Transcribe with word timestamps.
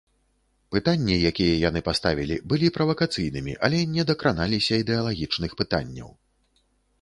Пытанні, 0.75 1.17
якія 1.31 1.59
яны 1.67 1.83
паставілі, 1.89 2.37
былі 2.53 2.71
правакацыйнымі, 2.77 3.53
але 3.69 3.83
не 3.99 4.07
дакраналіся 4.11 4.81
ідэалагічных 4.85 5.51
пытанняў. 5.63 6.09